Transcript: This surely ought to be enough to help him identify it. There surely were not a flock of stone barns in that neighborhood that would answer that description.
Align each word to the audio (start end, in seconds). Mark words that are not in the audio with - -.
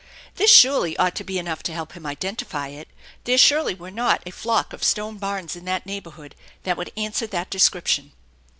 This 0.37 0.49
surely 0.51 0.97
ought 0.97 1.13
to 1.13 1.23
be 1.23 1.37
enough 1.37 1.61
to 1.61 1.73
help 1.75 1.91
him 1.93 2.07
identify 2.07 2.69
it. 2.69 2.87
There 3.25 3.37
surely 3.37 3.75
were 3.75 3.91
not 3.91 4.23
a 4.25 4.31
flock 4.31 4.73
of 4.73 4.83
stone 4.83 5.17
barns 5.19 5.55
in 5.55 5.65
that 5.65 5.85
neighborhood 5.85 6.33
that 6.63 6.75
would 6.75 6.91
answer 6.97 7.27
that 7.27 7.51
description. 7.51 8.11